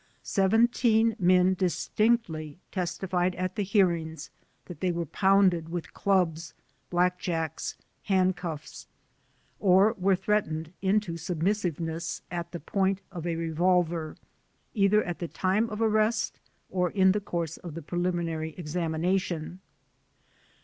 [0.23, 4.31] Seventeen men distinctly testified at the hearings
[4.65, 6.55] that they were pounded with clubs,
[6.89, 7.75] black jacks,
[8.05, 8.87] hand cuffs
[9.59, 14.17] or were threatened into submissiveness at the point of a revolver,
[14.73, 16.39] either at the time of arrest
[16.71, 19.59] or in the course of the preliminary examination.